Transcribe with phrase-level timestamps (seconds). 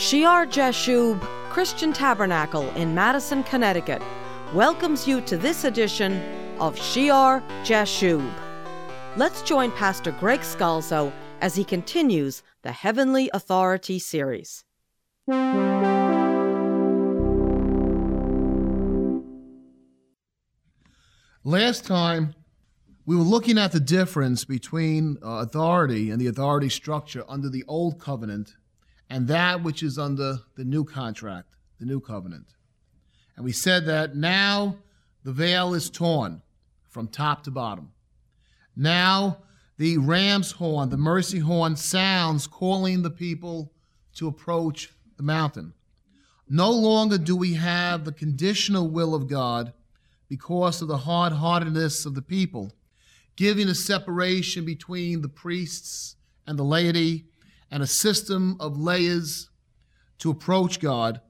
[0.00, 1.20] Shear Jashub
[1.50, 4.00] Christian Tabernacle in Madison, Connecticut
[4.54, 6.22] welcomes you to this edition
[6.58, 8.26] of Shear Jashub.
[9.18, 14.64] Let's join Pastor Greg Scalzo as he continues the Heavenly Authority series.
[21.44, 22.34] Last time,
[23.04, 27.64] we were looking at the difference between uh, authority and the authority structure under the
[27.68, 28.54] old covenant
[29.10, 31.48] and that which is under the new contract,
[31.80, 32.46] the new covenant.
[33.34, 34.76] And we said that now
[35.24, 36.42] the veil is torn
[36.88, 37.90] from top to bottom.
[38.76, 39.38] Now
[39.76, 43.72] the ram's horn, the mercy horn, sounds calling the people
[44.14, 45.74] to approach the mountain.
[46.48, 49.72] No longer do we have the conditional will of God
[50.28, 52.72] because of the hard heartedness of the people,
[53.36, 56.16] giving a separation between the priests
[56.46, 57.29] and the laity
[57.70, 59.50] and a system of layers
[60.18, 61.20] to approach God.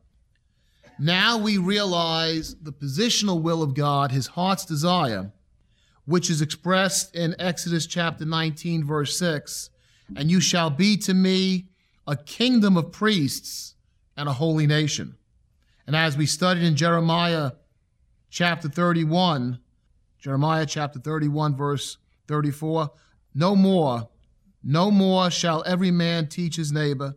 [0.99, 5.33] Now we realize the positional will of God, his heart's desire,
[6.05, 9.71] which is expressed in Exodus chapter 19, verse 6
[10.17, 11.69] And you shall be to me
[12.07, 13.75] a kingdom of priests
[14.17, 15.17] and a holy nation.
[15.87, 17.53] And as we studied in Jeremiah
[18.29, 19.59] chapter 31,
[20.19, 21.97] Jeremiah chapter 31, verse
[22.29, 22.91] 34
[23.35, 24.09] No more,
[24.63, 27.15] no more shall every man teach his neighbor,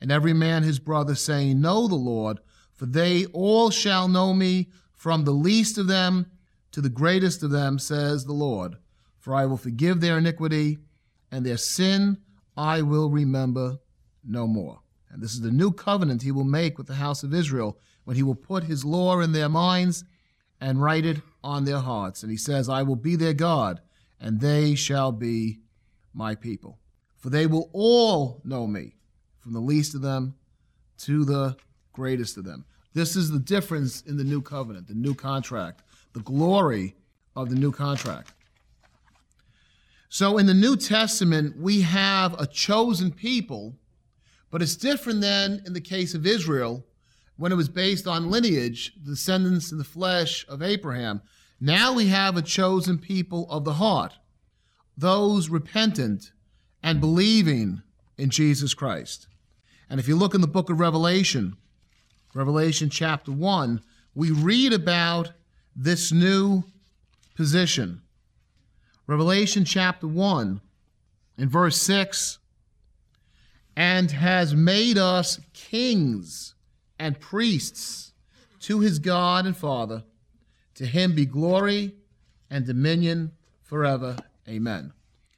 [0.00, 2.38] and every man his brother, saying, Know the Lord,
[2.72, 6.26] for they all shall know me, from the least of them
[6.72, 8.76] to the greatest of them, says the Lord.
[9.18, 10.78] For I will forgive their iniquity,
[11.30, 12.18] and their sin
[12.56, 13.78] I will remember
[14.24, 14.80] no more.
[15.10, 18.16] And this is the new covenant he will make with the house of Israel, when
[18.16, 20.04] he will put his law in their minds
[20.60, 22.22] and write it on their hearts.
[22.22, 23.80] And he says, I will be their God,
[24.20, 25.60] and they shall be
[26.16, 26.78] my people.
[27.18, 28.94] For they will all know me,
[29.38, 30.34] from the least of them
[30.98, 31.56] to the
[31.92, 32.64] greatest of them.
[32.94, 35.82] This is the difference in the new covenant, the new contract,
[36.14, 36.96] the glory
[37.34, 38.32] of the new contract.
[40.08, 43.74] So in the New Testament, we have a chosen people,
[44.50, 46.86] but it's different than in the case of Israel
[47.36, 51.20] when it was based on lineage, the descendants in the flesh of Abraham.
[51.60, 54.14] Now we have a chosen people of the heart,
[54.96, 56.32] those repentant
[56.82, 57.82] and believing
[58.16, 59.26] in Jesus Christ.
[59.90, 61.56] And if you look in the book of Revelation,
[62.34, 63.80] Revelation chapter 1,
[64.14, 65.32] we read about
[65.74, 66.64] this new
[67.34, 68.02] position.
[69.06, 70.60] Revelation chapter 1,
[71.38, 72.38] in verse 6,
[73.76, 76.54] and has made us kings
[76.98, 78.12] and priests
[78.60, 80.02] to his God and Father.
[80.76, 81.94] To him be glory
[82.50, 84.16] and dominion forever.
[84.48, 84.92] Amen.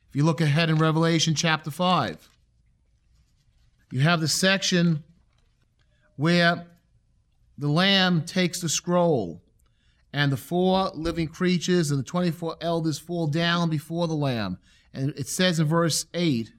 [0.09, 2.29] If you look ahead in Revelation chapter 5,
[3.91, 5.03] you have the section
[6.17, 6.67] where
[7.57, 9.43] the Lamb takes the scroll,
[10.13, 14.59] and the four living creatures and the 24 elders fall down before the Lamb.
[14.95, 16.51] And it says in verse 8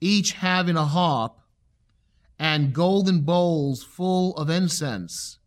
[0.00, 1.38] each having a harp
[2.38, 5.38] and golden bowls full of incense,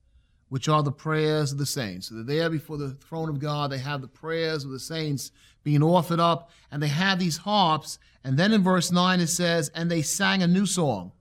[0.47, 2.07] which are the prayers of the saints.
[2.07, 3.71] So they're there before the throne of God.
[3.71, 5.31] They have the prayers of the saints
[5.65, 7.97] being offered up, and they have these harps.
[8.23, 11.11] And then in verse 9 it says, And they sang a new song,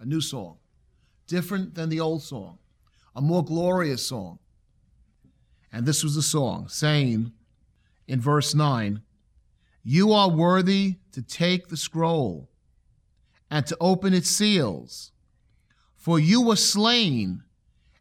[0.00, 0.56] a new song,
[1.28, 2.58] different than the old song,
[3.14, 4.40] a more glorious song.
[5.70, 7.32] And this was the song, saying
[8.08, 9.02] in verse 9,
[9.84, 12.48] You are worthy to take the scroll
[13.50, 15.12] and to open its seals.
[15.94, 17.42] For you were slain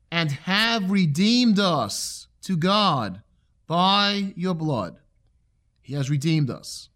[0.09, 3.21] and have redeemed us to God
[3.67, 4.99] by your blood.
[5.83, 6.89] He has redeemed us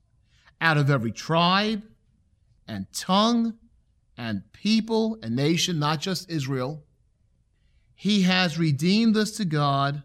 [0.60, 1.84] out of every tribe
[2.68, 3.54] and tongue
[4.18, 6.84] and people and nation, not just Israel.
[7.94, 10.02] He has redeemed us to God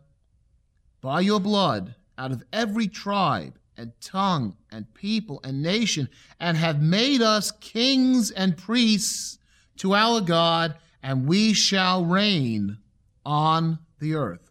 [1.01, 6.83] by your blood out of every tribe and tongue and people and nation, and have
[6.83, 9.39] made us kings and priests
[9.79, 12.79] to our God, and we shall reign
[13.25, 14.51] on the earth.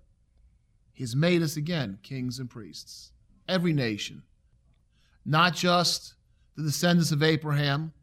[0.91, 3.11] He's made us again kings and priests,
[3.51, 4.23] every nation,
[5.25, 6.13] not just
[6.55, 7.93] the descendants of Abraham,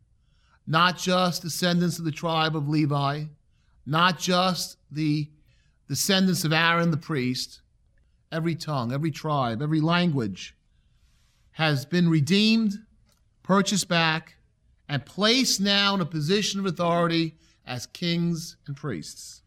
[0.66, 3.24] not just descendants of the tribe of Levi,
[3.86, 5.28] not just the
[5.88, 7.62] descendants of Aaron the priest,
[8.30, 10.54] every tongue, every tribe, every language
[11.52, 12.74] has been redeemed,
[13.42, 14.36] purchased back,
[14.88, 17.34] and placed now in a position of authority
[17.66, 19.42] as kings and priests.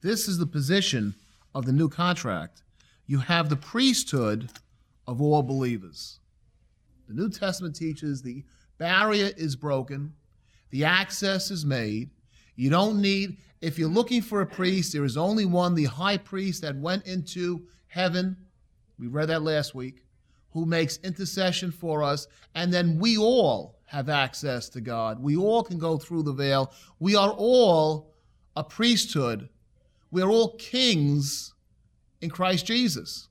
[0.00, 1.14] This is the position
[1.54, 2.62] of the new contract.
[3.06, 4.50] You have the priesthood
[5.08, 6.20] of all believers.
[7.08, 8.44] The New Testament teaches the
[8.76, 10.12] barrier is broken,
[10.70, 12.10] the access is made.
[12.54, 16.18] You don't need, if you're looking for a priest, there is only one, the high
[16.18, 18.36] priest that went into heaven.
[18.98, 20.04] We read that last week,
[20.50, 22.26] who makes intercession for us.
[22.54, 25.22] And then we all have access to God.
[25.22, 26.70] We all can go through the veil.
[26.98, 28.12] We are all
[28.56, 29.48] a priesthood.
[30.10, 31.54] We are all kings
[32.20, 33.28] in Christ Jesus.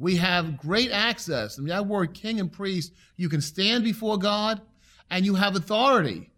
[0.00, 1.58] We have great access.
[1.58, 4.62] I mean, that word king and priest, you can stand before God
[5.10, 6.30] and you have authority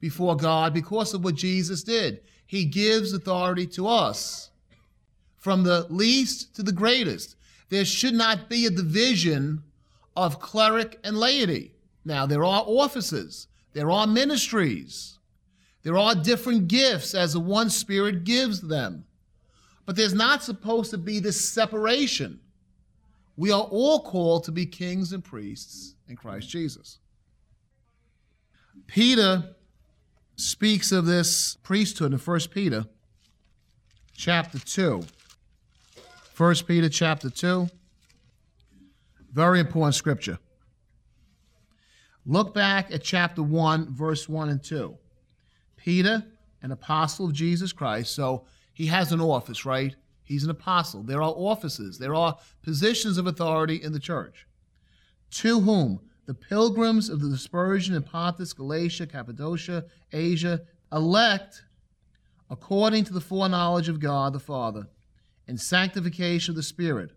[0.00, 2.22] before God because of what Jesus did.
[2.44, 4.50] He gives authority to us
[5.36, 7.36] from the least to the greatest.
[7.68, 9.62] There should not be a division
[10.16, 11.74] of cleric and laity.
[12.04, 15.18] Now, there are offices, there are ministries,
[15.84, 19.04] there are different gifts as the one Spirit gives them.
[19.86, 22.40] But there's not supposed to be this separation.
[23.38, 26.98] We are all called to be kings and priests in Christ Jesus.
[28.88, 29.54] Peter
[30.34, 32.86] speaks of this priesthood in 1 Peter
[34.16, 35.04] chapter 2.
[36.36, 37.68] 1 Peter chapter 2.
[39.32, 40.40] Very important scripture.
[42.26, 44.96] Look back at chapter 1, verse 1 and 2.
[45.76, 46.24] Peter,
[46.60, 49.94] an apostle of Jesus Christ, so he has an office, right?
[50.28, 51.02] He's an apostle.
[51.02, 54.46] There are offices, there are positions of authority in the church.
[55.30, 56.00] To whom?
[56.26, 60.60] The pilgrims of the dispersion in Pontus, Galatia, Cappadocia, Asia,
[60.92, 61.62] elect
[62.50, 64.86] according to the foreknowledge of God the Father,
[65.46, 67.12] and sanctification of the Spirit,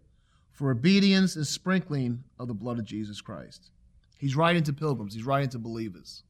[0.53, 3.71] for obedience and sprinkling of the blood of Jesus Christ.
[4.19, 6.23] He's writing to pilgrims, he's writing to believers.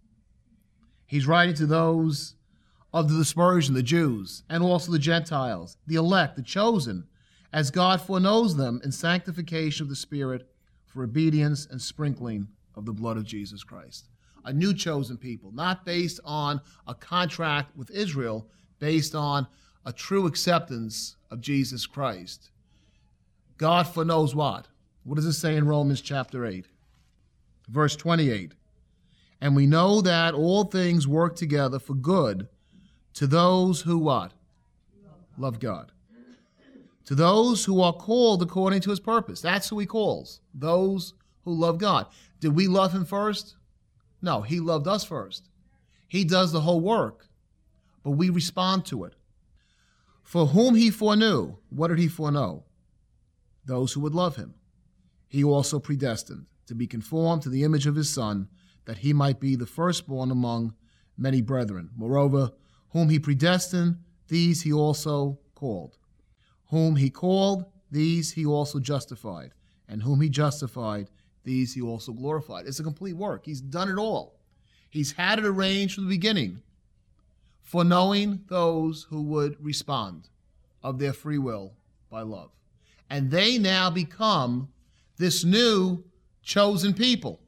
[1.06, 2.34] He's writing to those
[2.94, 7.08] of the dispersion, the Jews, and also the Gentiles, the elect, the chosen,
[7.54, 10.48] as God foreknows them in sanctification of the Spirit
[10.86, 14.10] for obedience and sprinkling of the blood of Jesus Christ.
[14.46, 18.48] A new chosen people, not based on a contract with Israel,
[18.80, 19.48] based on
[19.86, 22.52] a true acceptance of Jesus Christ.
[23.58, 24.68] God foreknows what?
[25.04, 26.66] What does it say in Romans chapter 8?
[27.70, 28.54] Verse 28.
[29.40, 32.48] And we know that all things work together for good
[33.16, 34.34] to those who what?
[35.38, 35.92] Love God.
[37.06, 39.42] To those who are called according to his purpose.
[39.42, 40.40] That's who he calls.
[40.54, 41.14] Those
[41.44, 42.08] who love God.
[42.40, 43.56] Did we love him first?
[44.22, 45.50] No, he loved us first.
[46.08, 47.28] He does the whole work,
[48.04, 49.16] but we respond to it.
[50.24, 52.64] For whom he foreknew, what did he foreknow?
[53.66, 54.54] Those who would love him.
[55.28, 58.48] He also predestined to be conformed to the image of his Son,
[58.86, 60.74] that he might be the firstborn among
[61.18, 61.90] many brethren.
[61.96, 62.52] Moreover,
[62.92, 63.98] whom he predestined,
[64.28, 65.98] these he also called.
[66.70, 69.52] Whom he called, these he also justified.
[69.88, 71.10] And whom he justified,
[71.44, 72.68] these he also glorified.
[72.68, 73.46] It's a complete work.
[73.46, 74.40] He's done it all.
[74.90, 76.62] He's had it arranged from the beginning
[77.62, 80.30] for knowing those who would respond
[80.84, 81.74] of their free will
[82.10, 82.52] by love.
[83.10, 84.70] And they now become
[85.18, 86.04] this new
[86.44, 87.40] chosen people,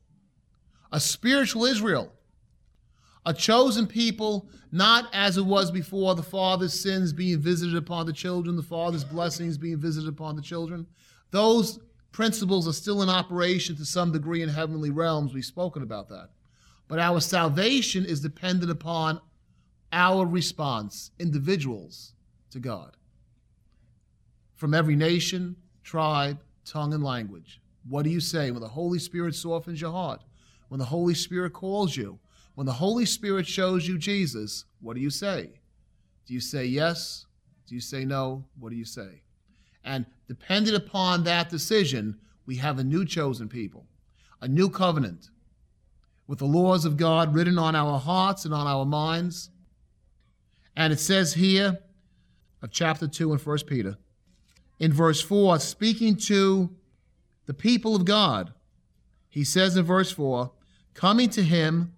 [0.91, 2.11] a spiritual Israel
[3.25, 8.13] a chosen people, not as it was before, the father's sins being visited upon the
[8.13, 10.85] children, the father's blessings being visited upon the children.
[11.31, 11.79] Those
[12.11, 15.33] principles are still in operation to some degree in heavenly realms.
[15.33, 16.29] We've spoken about that.
[16.87, 19.21] But our salvation is dependent upon
[19.91, 22.13] our response, individuals,
[22.51, 22.97] to God.
[24.55, 27.61] From every nation, tribe, tongue, and language.
[27.87, 30.23] What do you say when the Holy Spirit softens your heart?
[30.69, 32.19] When the Holy Spirit calls you?
[32.55, 35.49] When the Holy Spirit shows you Jesus, what do you say?
[36.27, 37.25] Do you say yes?
[37.67, 38.45] Do you say no?
[38.59, 39.21] What do you say?
[39.83, 43.85] And dependent upon that decision, we have a new chosen people,
[44.41, 45.29] a new covenant
[46.27, 49.49] with the laws of God written on our hearts and on our minds.
[50.75, 51.79] And it says here
[52.61, 53.97] of chapter 2 in 1 Peter,
[54.79, 56.69] in verse 4, speaking to
[57.45, 58.53] the people of God,
[59.29, 60.51] he says in verse 4,
[60.93, 61.93] coming to him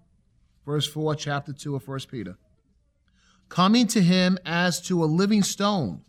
[0.66, 2.38] verse 4, chapter 2 of 1 Peter.
[3.50, 6.02] Coming to him as to a living stone,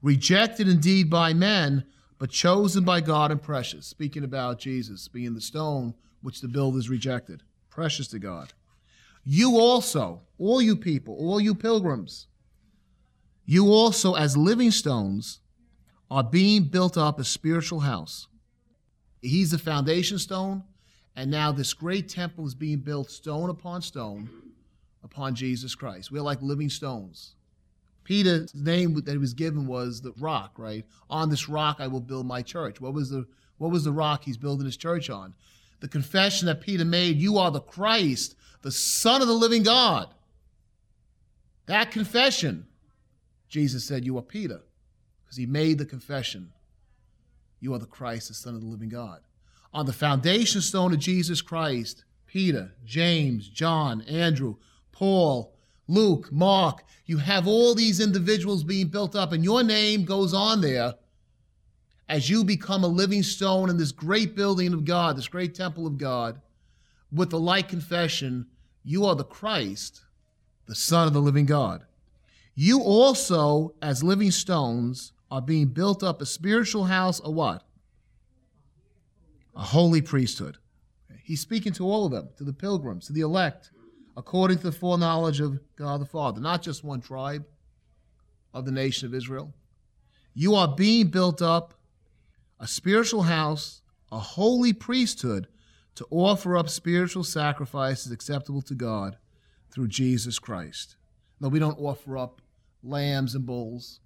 [0.00, 1.84] rejected indeed by men,
[2.18, 3.86] but chosen by God and precious.
[3.86, 8.52] Speaking about Jesus being the stone which the builders rejected, precious to God.
[9.24, 12.28] You also, all you people, all you pilgrims,
[13.44, 15.40] you also, as living stones,
[16.10, 18.28] are being built up a spiritual house.
[19.20, 20.62] He's the foundation stone,
[21.16, 24.28] and now this great temple is being built stone upon stone
[25.04, 26.10] upon Jesus Christ.
[26.10, 27.34] We're like living stones.
[28.04, 30.84] Peter's name that he was given was the rock, right?
[31.08, 32.80] On this rock I will build my church.
[32.80, 33.26] What was the
[33.58, 35.34] what was the rock he's building his church on?
[35.80, 40.12] The confession that Peter made, you are the Christ, the Son of the living God.
[41.66, 42.66] That confession,
[43.48, 44.62] Jesus said, You are Peter,
[45.24, 46.52] because he made the confession.
[47.60, 49.20] You are the Christ, the Son of the living God.
[49.72, 54.56] On the foundation stone of Jesus Christ, Peter, James, John, Andrew,
[54.90, 55.54] Paul,
[55.88, 60.60] Luke, Mark, you have all these individuals being built up, and your name goes on
[60.60, 60.94] there
[62.08, 65.86] as you become a living stone in this great building of God, this great temple
[65.86, 66.40] of God,
[67.10, 68.46] with the like confession,
[68.84, 70.02] you are the Christ,
[70.66, 71.84] the Son of the living God.
[72.54, 77.64] You also, as living stones, are being built up a spiritual house, a what?
[79.54, 80.58] A holy priesthood.
[81.22, 83.70] He's speaking to all of them, to the pilgrims, to the elect,
[84.16, 87.44] according to the foreknowledge of God the Father, not just one tribe
[88.52, 89.54] of the nation of Israel.
[90.34, 91.74] You are being built up
[92.58, 95.48] a spiritual house, a holy priesthood
[95.94, 99.18] to offer up spiritual sacrifices acceptable to God
[99.70, 100.96] through Jesus Christ.
[101.40, 102.40] No, we don't offer up
[102.82, 104.00] lambs and bulls.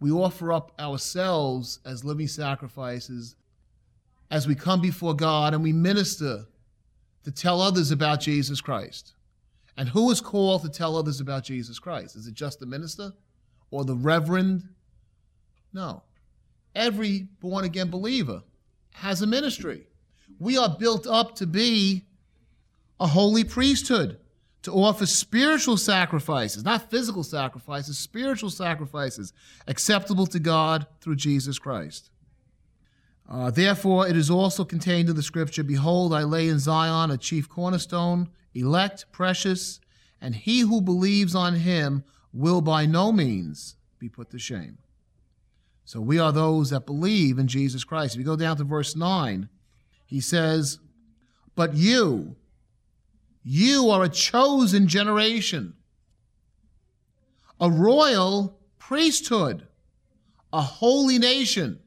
[0.00, 3.36] We offer up ourselves as living sacrifices
[4.32, 6.46] as we come before God and we minister
[7.22, 9.12] to tell others about Jesus Christ.
[9.76, 12.16] And who is called to tell others about Jesus Christ?
[12.16, 13.12] Is it just the minister
[13.70, 14.64] or the reverend?
[15.72, 16.02] No
[16.74, 18.42] every born again believer
[18.94, 19.86] has a ministry.
[20.38, 22.04] We are built up to be
[23.00, 24.18] a holy priesthood,
[24.62, 29.32] to offer spiritual sacrifices, not physical sacrifices, spiritual sacrifices
[29.66, 32.10] acceptable to God through Jesus Christ.
[33.32, 37.16] Uh, Therefore, it is also contained in the scripture Behold, I lay in Zion a
[37.16, 39.80] chief cornerstone, elect, precious,
[40.20, 44.76] and he who believes on him will by no means be put to shame.
[45.86, 48.14] So we are those that believe in Jesus Christ.
[48.14, 49.48] If you go down to verse 9,
[50.04, 50.78] he says,
[51.54, 52.36] But you,
[53.42, 55.72] you are a chosen generation,
[57.58, 59.66] a royal priesthood,
[60.52, 61.80] a holy nation,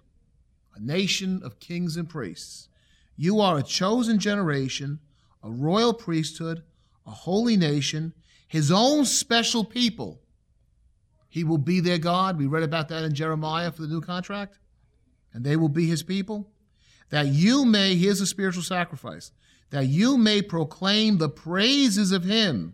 [0.75, 2.69] a nation of kings and priests.
[3.15, 4.99] You are a chosen generation,
[5.41, 6.63] a royal priesthood,
[7.05, 8.13] a holy nation,
[8.47, 10.21] his own special people
[11.35, 12.37] he will be their God.
[12.37, 14.57] We read about that in Jeremiah for the new contract.
[15.33, 16.49] And they will be his people.
[17.09, 19.33] That you may, here's a spiritual sacrifice,
[19.69, 22.73] that you may proclaim the praises of him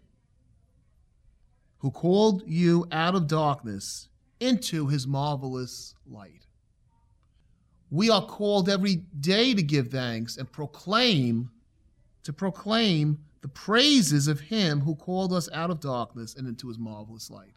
[1.79, 6.45] who called you out of darkness into his marvelous light.
[7.91, 11.51] We are called every day to give thanks and proclaim,
[12.23, 16.79] to proclaim the praises of him who called us out of darkness and into his
[16.79, 17.53] marvelous light.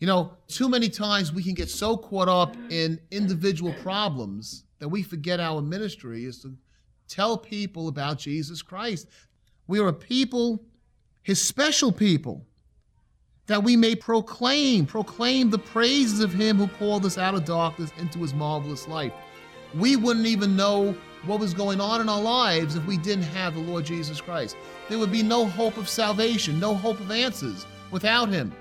[0.00, 4.88] You know, too many times we can get so caught up in individual problems that
[4.88, 6.56] we forget our ministry is to
[7.06, 9.06] tell people about Jesus Christ.
[9.68, 10.64] We are a people,
[11.22, 12.44] his special people,
[13.46, 17.90] that we may proclaim, proclaim the praises of him who called us out of darkness
[17.98, 19.12] into his marvelous light.
[19.74, 20.94] We wouldn't even know
[21.24, 24.56] what was going on in our lives if we didn't have the Lord Jesus Christ.
[24.88, 28.54] There would be no hope of salvation, no hope of answers without him.